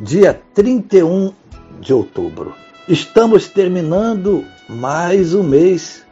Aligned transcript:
dia 0.00 0.38
31 0.54 1.32
de 1.80 1.92
outubro. 1.92 2.54
Estamos 2.86 3.48
terminando 3.48 4.44
mais 4.68 5.34
um 5.34 5.42
mês. 5.42 6.04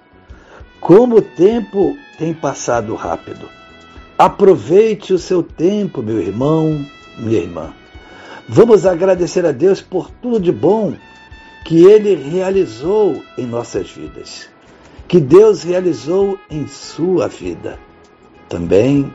Como 0.80 1.16
o 1.16 1.22
tempo 1.22 1.96
tem 2.18 2.32
passado 2.32 2.94
rápido. 2.94 3.48
Aproveite 4.16 5.12
o 5.12 5.18
seu 5.18 5.42
tempo, 5.42 6.02
meu 6.02 6.20
irmão, 6.20 6.84
minha 7.18 7.40
irmã. 7.40 7.74
Vamos 8.48 8.86
agradecer 8.86 9.44
a 9.44 9.52
Deus 9.52 9.80
por 9.80 10.10
tudo 10.10 10.40
de 10.40 10.52
bom 10.52 10.94
que 11.64 11.84
Ele 11.84 12.14
realizou 12.14 13.22
em 13.36 13.46
nossas 13.46 13.90
vidas, 13.90 14.48
que 15.08 15.18
Deus 15.18 15.62
realizou 15.62 16.38
em 16.50 16.66
sua 16.66 17.26
vida. 17.26 17.78
Também, 18.48 19.12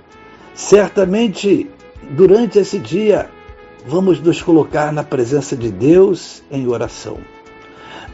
certamente, 0.56 1.70
durante 2.12 2.58
esse 2.58 2.80
dia, 2.80 3.30
vamos 3.86 4.20
nos 4.20 4.42
colocar 4.42 4.92
na 4.92 5.04
presença 5.04 5.56
de 5.56 5.70
Deus 5.70 6.44
em 6.52 6.68
oração. 6.68 7.18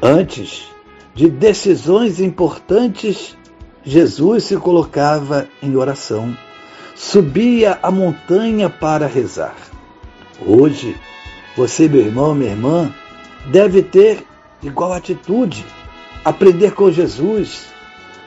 Antes 0.02 0.67
de 1.14 1.30
decisões 1.30 2.20
importantes, 2.20 3.38
Jesus 3.84 4.45
se 4.45 4.58
colocava 4.58 5.48
em 5.62 5.76
oração, 5.76 6.36
subia 6.95 7.80
a 7.81 7.92
montanha 7.92 8.70
para 8.70 9.08
rezar. 9.08 9.56
Hoje, 10.45 10.98
você, 11.56 11.88
meu 11.88 12.02
irmão, 12.02 12.36
minha 12.36 12.52
irmã, 12.52 12.94
deve 13.45 13.82
ter 13.82 14.26
igual 14.61 14.92
atitude, 14.92 15.66
aprender 16.23 16.73
com 16.73 16.92
Jesus 16.92 17.67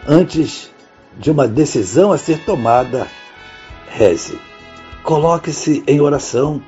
antes 0.07 0.71
de 1.19 1.31
uma 1.31 1.47
decisão 1.47 2.13
a 2.13 2.19
ser 2.19 2.39
tomada. 2.45 3.07
Reze. 3.91 4.39
Coloque-se 5.03 5.83
em 5.87 6.01
oração 6.01 6.63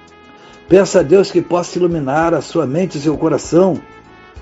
Peça 0.71 1.01
a 1.01 1.03
Deus 1.03 1.33
que 1.33 1.43
possa 1.43 1.77
iluminar 1.77 2.33
a 2.33 2.41
sua 2.41 2.65
mente 2.65 2.97
e 2.97 3.01
seu 3.01 3.19
coração, 3.19 3.83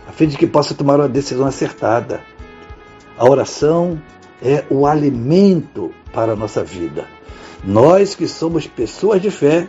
a 0.06 0.12
fim 0.12 0.26
de 0.26 0.36
que 0.36 0.46
possa 0.46 0.74
tomar 0.74 1.00
uma 1.00 1.08
decisão 1.08 1.46
acertada. 1.46 2.20
A 3.16 3.26
oração 3.26 3.98
é 4.42 4.62
o 4.68 4.86
alimento 4.86 5.90
para 6.12 6.32
a 6.32 6.36
nossa 6.36 6.62
vida. 6.62 7.06
Nós 7.64 8.14
que 8.14 8.28
somos 8.28 8.66
pessoas 8.66 9.22
de 9.22 9.30
fé, 9.30 9.68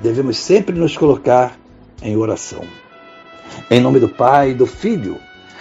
devemos 0.00 0.38
sempre 0.38 0.74
nos 0.74 0.96
colocar 0.96 1.58
em 2.00 2.16
oração. 2.16 2.64
Em 3.70 3.78
nome 3.78 4.00
do 4.00 4.08
Pai, 4.08 4.54
do 4.54 4.64
Filho 4.64 5.18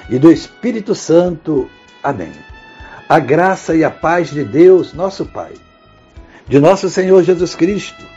e 0.09 0.17
do 0.17 0.31
Espírito 0.31 0.95
Santo. 0.95 1.69
Amém. 2.01 2.31
A 3.09 3.19
graça 3.19 3.75
e 3.75 3.83
a 3.83 3.91
paz 3.91 4.29
de 4.29 4.45
Deus, 4.45 4.93
nosso 4.93 5.25
Pai, 5.25 5.51
de 6.47 6.57
nosso 6.57 6.89
Senhor 6.89 7.21
Jesus 7.21 7.53
Cristo 7.53 8.16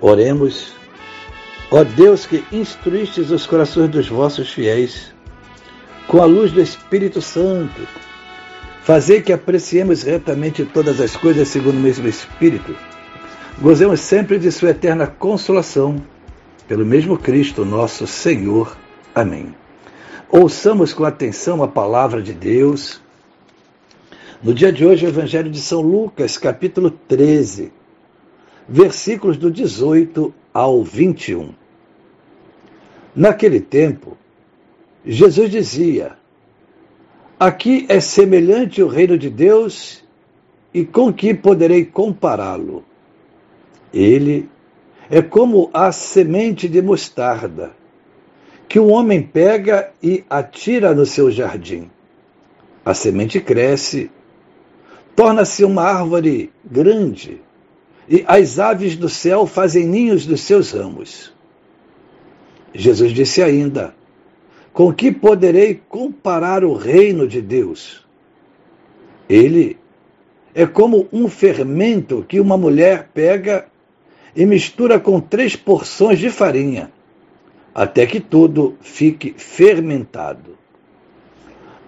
Oremos. 0.00 0.74
Ó 1.70 1.82
Deus 1.82 2.26
que 2.26 2.44
instruístes 2.52 3.30
os 3.30 3.46
corações 3.46 3.88
dos 3.90 4.08
vossos 4.08 4.52
fiéis, 4.52 5.12
com 6.06 6.20
a 6.20 6.24
luz 6.24 6.52
do 6.52 6.60
Espírito 6.60 7.20
Santo, 7.20 7.80
fazei 8.82 9.22
que 9.22 9.32
apreciemos 9.32 10.02
retamente 10.02 10.64
todas 10.64 11.00
as 11.00 11.16
coisas 11.16 11.48
segundo 11.48 11.76
o 11.76 11.80
mesmo 11.80 12.06
Espírito, 12.06 12.76
gozemos 13.60 14.00
sempre 14.00 14.38
de 14.38 14.52
Sua 14.52 14.70
eterna 14.70 15.06
consolação, 15.06 15.96
pelo 16.68 16.84
mesmo 16.84 17.18
Cristo 17.18 17.64
nosso 17.64 18.06
Senhor. 18.06 18.76
Amém. 19.14 19.54
Ouçamos 20.28 20.92
com 20.92 21.04
atenção 21.04 21.62
a 21.62 21.68
palavra 21.68 22.22
de 22.22 22.32
Deus. 22.32 23.00
No 24.42 24.52
dia 24.52 24.72
de 24.72 24.84
hoje, 24.84 25.06
o 25.06 25.08
Evangelho 25.08 25.50
de 25.50 25.60
São 25.60 25.80
Lucas, 25.80 26.36
capítulo 26.36 26.90
13 26.90 27.83
versículos 28.68 29.36
do 29.36 29.50
18 29.50 30.32
ao 30.52 30.82
21. 30.82 31.54
Naquele 33.14 33.60
tempo, 33.60 34.16
Jesus 35.04 35.50
dizia: 35.50 36.16
Aqui 37.38 37.86
é 37.88 38.00
semelhante 38.00 38.82
o 38.82 38.88
reino 38.88 39.18
de 39.18 39.30
Deus, 39.30 40.02
e 40.72 40.84
com 40.84 41.12
que 41.12 41.34
poderei 41.34 41.84
compará-lo? 41.84 42.84
Ele 43.92 44.48
é 45.08 45.22
como 45.22 45.70
a 45.72 45.92
semente 45.92 46.68
de 46.68 46.82
mostarda, 46.82 47.72
que 48.68 48.80
o 48.80 48.88
homem 48.88 49.22
pega 49.22 49.92
e 50.02 50.24
atira 50.28 50.94
no 50.94 51.06
seu 51.06 51.30
jardim. 51.30 51.90
A 52.84 52.92
semente 52.92 53.40
cresce, 53.40 54.10
torna-se 55.14 55.64
uma 55.64 55.82
árvore 55.82 56.50
grande 56.64 57.43
e 58.08 58.24
as 58.26 58.58
aves 58.58 58.96
do 58.96 59.08
céu 59.08 59.46
fazem 59.46 59.86
ninhos 59.86 60.26
dos 60.26 60.42
seus 60.42 60.72
ramos. 60.72 61.32
Jesus 62.74 63.12
disse 63.12 63.42
ainda: 63.42 63.94
Com 64.72 64.92
que 64.92 65.10
poderei 65.10 65.80
comparar 65.88 66.64
o 66.64 66.74
reino 66.74 67.26
de 67.26 67.40
Deus? 67.40 68.04
Ele 69.28 69.78
é 70.54 70.66
como 70.66 71.08
um 71.12 71.28
fermento 71.28 72.24
que 72.28 72.38
uma 72.38 72.56
mulher 72.56 73.08
pega 73.14 73.66
e 74.36 74.44
mistura 74.44 75.00
com 75.00 75.20
três 75.20 75.56
porções 75.56 76.18
de 76.18 76.28
farinha, 76.28 76.92
até 77.74 78.06
que 78.06 78.20
tudo 78.20 78.76
fique 78.80 79.34
fermentado. 79.36 80.58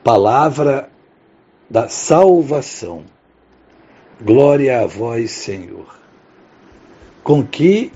Palavra 0.02 0.88
da 1.68 1.88
salvação. 1.88 3.04
Glória 4.22 4.80
a 4.80 4.86
vós, 4.86 5.32
Senhor 5.32 6.05
com 7.26 7.44
que 7.44 7.90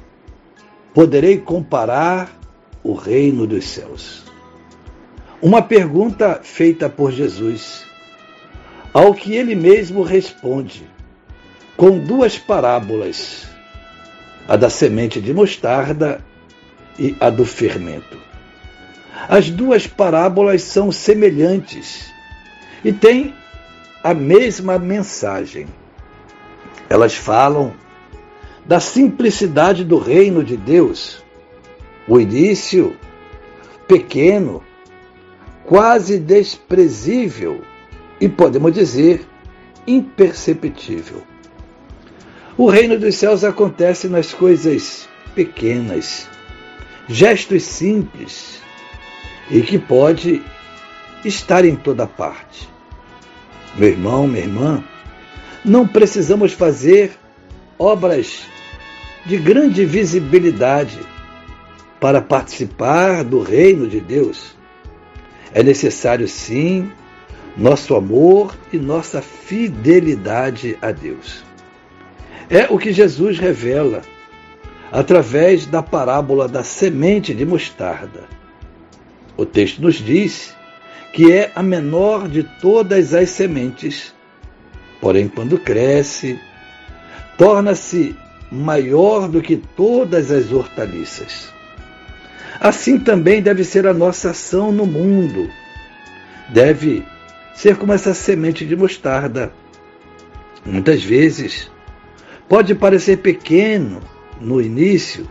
poderei 0.92 1.38
comparar 1.38 2.36
o 2.82 2.94
reino 2.94 3.46
dos 3.46 3.64
céus? 3.68 4.24
Uma 5.40 5.62
pergunta 5.62 6.40
feita 6.42 6.88
por 6.90 7.12
Jesus, 7.12 7.84
ao 8.92 9.14
que 9.14 9.36
ele 9.36 9.54
mesmo 9.54 10.02
responde, 10.02 10.84
com 11.76 11.96
duas 11.96 12.38
parábolas, 12.38 13.46
a 14.48 14.56
da 14.56 14.68
semente 14.68 15.20
de 15.20 15.32
mostarda 15.32 16.24
e 16.98 17.14
a 17.20 17.30
do 17.30 17.44
fermento. 17.44 18.18
As 19.28 19.48
duas 19.48 19.86
parábolas 19.86 20.62
são 20.62 20.90
semelhantes 20.90 22.12
e 22.84 22.92
têm 22.92 23.32
a 24.02 24.12
mesma 24.12 24.76
mensagem. 24.76 25.68
Elas 26.88 27.14
falam 27.14 27.72
da 28.64 28.80
simplicidade 28.80 29.84
do 29.84 29.98
reino 29.98 30.44
de 30.44 30.56
Deus. 30.56 31.22
O 32.06 32.20
início 32.20 32.96
pequeno, 33.86 34.62
quase 35.64 36.18
desprezível 36.18 37.62
e, 38.20 38.28
podemos 38.28 38.72
dizer, 38.72 39.26
imperceptível. 39.86 41.22
O 42.56 42.68
reino 42.68 42.98
dos 42.98 43.14
céus 43.14 43.42
acontece 43.42 44.08
nas 44.08 44.34
coisas 44.34 45.08
pequenas, 45.34 46.28
gestos 47.08 47.62
simples 47.62 48.60
e 49.50 49.62
que 49.62 49.78
pode 49.78 50.42
estar 51.24 51.64
em 51.64 51.74
toda 51.74 52.06
parte. 52.06 52.68
Meu 53.76 53.88
irmão, 53.88 54.26
minha 54.26 54.44
irmã, 54.44 54.84
não 55.64 55.86
precisamos 55.86 56.52
fazer 56.52 57.12
obras 57.80 58.42
de 59.24 59.38
grande 59.38 59.86
visibilidade 59.86 60.98
para 61.98 62.20
participar 62.20 63.24
do 63.24 63.40
reino 63.40 63.88
de 63.88 64.00
Deus, 64.00 64.54
é 65.54 65.62
necessário 65.62 66.28
sim 66.28 66.92
nosso 67.56 67.96
amor 67.96 68.54
e 68.70 68.76
nossa 68.76 69.22
fidelidade 69.22 70.76
a 70.82 70.92
Deus. 70.92 71.42
É 72.50 72.66
o 72.68 72.78
que 72.78 72.92
Jesus 72.92 73.38
revela 73.38 74.02
através 74.92 75.64
da 75.64 75.82
parábola 75.82 76.46
da 76.46 76.62
semente 76.62 77.32
de 77.32 77.46
mostarda. 77.46 78.24
O 79.38 79.46
texto 79.46 79.80
nos 79.80 79.94
diz 79.94 80.54
que 81.14 81.32
é 81.32 81.50
a 81.54 81.62
menor 81.62 82.28
de 82.28 82.42
todas 82.60 83.14
as 83.14 83.30
sementes, 83.30 84.14
porém, 85.00 85.28
quando 85.28 85.58
cresce, 85.58 86.38
torna-se 87.40 88.14
maior 88.52 89.26
do 89.26 89.40
que 89.40 89.56
todas 89.56 90.30
as 90.30 90.52
hortaliças. 90.52 91.50
Assim 92.60 92.98
também 92.98 93.40
deve 93.40 93.64
ser 93.64 93.86
a 93.86 93.94
nossa 93.94 94.32
ação 94.32 94.70
no 94.70 94.84
mundo. 94.84 95.48
Deve 96.50 97.02
ser 97.54 97.78
como 97.78 97.94
essa 97.94 98.12
semente 98.12 98.66
de 98.66 98.76
mostarda. 98.76 99.54
Muitas 100.66 101.02
vezes 101.02 101.70
pode 102.46 102.74
parecer 102.74 103.16
pequeno 103.16 104.02
no 104.38 104.60
início, 104.60 105.26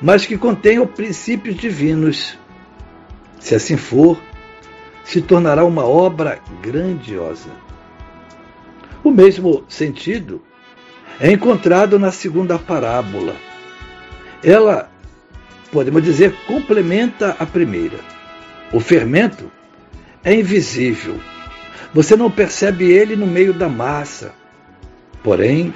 mas 0.00 0.24
que 0.24 0.38
contém 0.38 0.78
os 0.78 0.88
princípios 0.88 1.56
divinos. 1.56 2.38
Se 3.38 3.54
assim 3.54 3.76
for, 3.76 4.18
se 5.04 5.20
tornará 5.20 5.62
uma 5.62 5.84
obra 5.84 6.40
grandiosa. 6.62 7.50
O 9.04 9.10
mesmo 9.10 9.62
sentido 9.68 10.47
é 11.20 11.32
encontrado 11.32 11.98
na 11.98 12.12
segunda 12.12 12.58
parábola. 12.58 13.34
Ela, 14.42 14.90
podemos 15.72 16.02
dizer, 16.02 16.34
complementa 16.46 17.36
a 17.38 17.46
primeira. 17.46 17.98
O 18.72 18.80
fermento 18.80 19.50
é 20.22 20.34
invisível. 20.34 21.18
Você 21.92 22.14
não 22.16 22.30
percebe 22.30 22.90
ele 22.90 23.16
no 23.16 23.26
meio 23.26 23.52
da 23.52 23.68
massa. 23.68 24.32
Porém, 25.22 25.74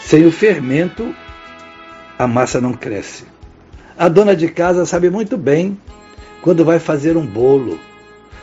sem 0.00 0.24
o 0.24 0.32
fermento, 0.32 1.14
a 2.18 2.26
massa 2.26 2.60
não 2.60 2.72
cresce. 2.72 3.24
A 3.96 4.08
dona 4.08 4.34
de 4.34 4.48
casa 4.48 4.86
sabe 4.86 5.10
muito 5.10 5.36
bem 5.36 5.78
quando 6.40 6.64
vai 6.64 6.78
fazer 6.78 7.16
um 7.16 7.26
bolo. 7.26 7.78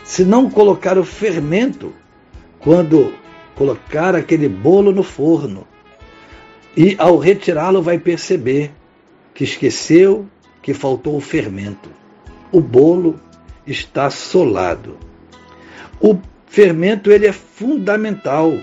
Se 0.04 0.24
não 0.24 0.50
colocar 0.50 0.98
o 0.98 1.04
fermento, 1.04 1.94
quando 2.60 3.14
colocar 3.56 4.14
aquele 4.14 4.48
bolo 4.48 4.92
no 4.92 5.02
forno, 5.02 5.66
e 6.76 6.96
ao 6.98 7.18
retirá-lo 7.18 7.82
vai 7.82 7.98
perceber 7.98 8.72
que 9.34 9.44
esqueceu 9.44 10.28
que 10.62 10.74
faltou 10.74 11.16
o 11.16 11.22
fermento. 11.22 11.90
O 12.52 12.60
bolo 12.60 13.20
está 13.66 14.10
solado. 14.10 14.98
O 16.00 16.18
fermento 16.48 17.12
ele 17.12 17.28
é 17.28 17.32
fundamental 17.32 18.58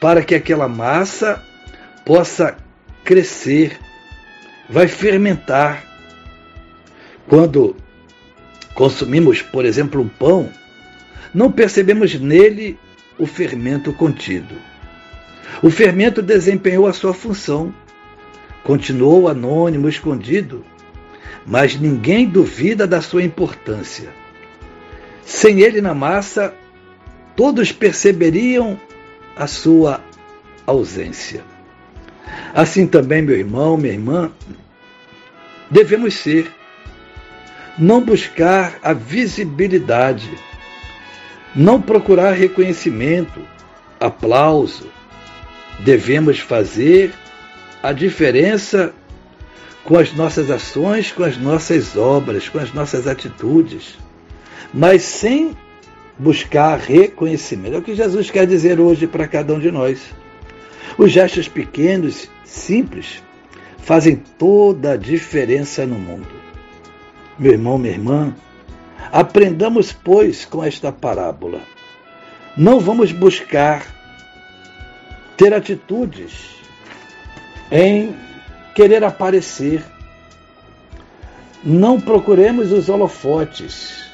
para 0.00 0.22
que 0.22 0.34
aquela 0.34 0.68
massa 0.68 1.42
possa 2.04 2.56
crescer, 3.04 3.78
vai 4.68 4.88
fermentar. 4.88 5.84
Quando 7.26 7.76
consumimos, 8.74 9.42
por 9.42 9.64
exemplo, 9.64 10.00
um 10.00 10.08
pão, 10.08 10.50
não 11.34 11.50
percebemos 11.50 12.14
nele 12.14 12.78
o 13.18 13.26
fermento 13.26 13.92
contido. 13.92 14.54
O 15.62 15.70
fermento 15.70 16.22
desempenhou 16.22 16.86
a 16.86 16.92
sua 16.92 17.12
função, 17.12 17.74
continuou 18.62 19.28
anônimo, 19.28 19.88
escondido, 19.88 20.64
mas 21.46 21.78
ninguém 21.78 22.26
duvida 22.26 22.86
da 22.86 23.00
sua 23.00 23.22
importância. 23.22 24.10
Sem 25.24 25.60
ele 25.60 25.80
na 25.80 25.94
massa, 25.94 26.54
todos 27.34 27.72
perceberiam 27.72 28.78
a 29.36 29.46
sua 29.46 30.00
ausência. 30.66 31.42
Assim 32.54 32.86
também, 32.86 33.22
meu 33.22 33.36
irmão, 33.36 33.76
minha 33.76 33.92
irmã, 33.92 34.30
devemos 35.70 36.14
ser. 36.14 36.52
Não 37.78 38.00
buscar 38.00 38.76
a 38.82 38.92
visibilidade, 38.92 40.28
não 41.54 41.80
procurar 41.80 42.32
reconhecimento, 42.32 43.40
aplauso. 44.00 44.90
Devemos 45.78 46.40
fazer 46.40 47.12
a 47.82 47.92
diferença 47.92 48.92
com 49.84 49.96
as 49.96 50.12
nossas 50.12 50.50
ações, 50.50 51.12
com 51.12 51.22
as 51.22 51.36
nossas 51.36 51.96
obras, 51.96 52.48
com 52.48 52.58
as 52.58 52.72
nossas 52.72 53.06
atitudes, 53.06 53.96
mas 54.74 55.02
sem 55.02 55.56
buscar 56.18 56.78
reconhecimento. 56.78 57.76
É 57.76 57.78
o 57.78 57.82
que 57.82 57.94
Jesus 57.94 58.30
quer 58.30 58.46
dizer 58.46 58.80
hoje 58.80 59.06
para 59.06 59.28
cada 59.28 59.54
um 59.54 59.58
de 59.58 59.70
nós. 59.70 60.00
Os 60.98 61.12
gestos 61.12 61.48
pequenos, 61.48 62.28
simples, 62.44 63.22
fazem 63.78 64.16
toda 64.36 64.92
a 64.92 64.96
diferença 64.96 65.86
no 65.86 65.94
mundo. 65.94 66.28
Meu 67.38 67.52
irmão, 67.52 67.78
minha 67.78 67.94
irmã, 67.94 68.34
aprendamos, 69.12 69.92
pois, 69.92 70.44
com 70.44 70.62
esta 70.62 70.90
parábola. 70.90 71.60
Não 72.56 72.80
vamos 72.80 73.12
buscar 73.12 73.86
ter 75.38 75.54
atitudes 75.54 76.56
em 77.70 78.14
querer 78.74 79.04
aparecer. 79.04 79.82
Não 81.64 82.00
procuremos 82.00 82.72
os 82.72 82.88
holofotes. 82.88 84.10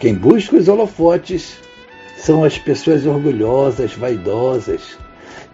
Quem 0.00 0.14
busca 0.14 0.56
os 0.56 0.68
holofotes 0.68 1.58
são 2.16 2.42
as 2.42 2.58
pessoas 2.58 3.06
orgulhosas, 3.06 3.94
vaidosas, 3.94 4.98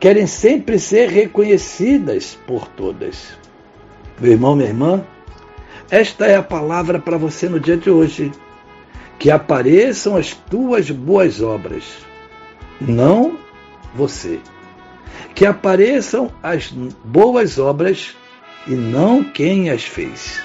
querem 0.01 0.27
sempre 0.27 0.79
ser 0.79 1.11
reconhecidas 1.11 2.37
por 2.47 2.67
todas. 2.69 3.37
Meu 4.19 4.33
irmão, 4.33 4.57
minha 4.57 4.69
irmã, 4.69 5.05
esta 5.91 6.27
é 6.27 6.37
a 6.37 6.43
palavra 6.43 6.99
para 6.99 7.19
você 7.19 7.49
no 7.49 7.61
dia 7.61 7.77
de 7.77 7.91
hoje. 7.91 8.33
Que 9.19 9.31
apareçam 9.31 10.17
as 10.17 10.33
tuas 10.33 10.91
boas 10.91 11.41
obras, 11.41 11.85
não 12.81 13.39
você. 13.95 14.41
Que 15.35 15.47
apareçam 15.47 16.33
as 16.43 16.73
boas 17.05 17.59
obras 17.59 18.15
e 18.67 18.75
não 18.75 19.25
quem 19.25 19.71
as 19.71 19.85
fez. 19.85 20.41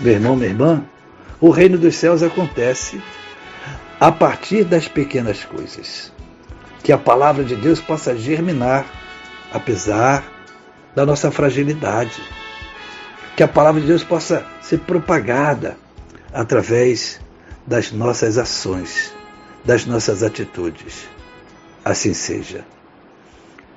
Meu 0.00 0.14
irmão, 0.14 0.36
minha 0.36 0.50
irmã, 0.50 0.84
o 1.40 1.50
reino 1.50 1.76
dos 1.76 1.96
céus 1.96 2.22
acontece 2.22 3.00
a 3.98 4.10
partir 4.10 4.64
das 4.64 4.88
pequenas 4.88 5.44
coisas 5.44 6.12
que 6.82 6.92
a 6.92 6.98
palavra 6.98 7.44
de 7.44 7.54
Deus 7.54 7.80
possa 7.80 8.16
germinar, 8.16 8.84
apesar 9.52 10.24
da 10.94 11.06
nossa 11.06 11.30
fragilidade. 11.30 12.20
Que 13.36 13.42
a 13.42 13.48
palavra 13.48 13.80
de 13.80 13.86
Deus 13.86 14.02
possa 14.02 14.44
ser 14.60 14.80
propagada 14.80 15.76
através 16.32 17.20
das 17.66 17.92
nossas 17.92 18.36
ações, 18.36 19.14
das 19.64 19.86
nossas 19.86 20.22
atitudes. 20.22 21.08
Assim 21.84 22.12
seja. 22.12 22.64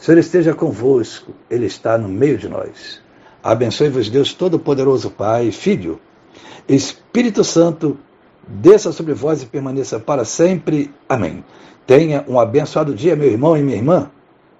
Senhor 0.00 0.18
esteja 0.18 0.54
convosco, 0.54 1.34
Ele 1.50 1.66
está 1.66 1.98
no 1.98 2.08
meio 2.08 2.38
de 2.38 2.48
nós. 2.48 3.02
Abençoe-vos, 3.42 4.08
Deus 4.08 4.32
Todo-Poderoso, 4.32 5.10
Pai, 5.10 5.50
Filho, 5.50 6.00
Espírito 6.66 7.44
Santo. 7.44 7.98
desça 8.48 8.92
sobre 8.92 9.12
vós 9.12 9.42
e 9.42 9.46
permaneça 9.46 10.00
para 10.00 10.24
sempre. 10.24 10.90
Amém. 11.06 11.44
Tenha 11.86 12.24
um 12.26 12.40
abençoado 12.40 12.94
dia, 12.94 13.14
meu 13.14 13.30
irmão 13.30 13.56
e 13.56 13.62
minha 13.62 13.76
irmã. 13.76 14.10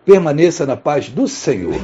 Permaneça 0.05 0.67
na 0.67 0.77
paz 0.77 1.09
do 1.09 1.27
Senhor. 1.27 1.81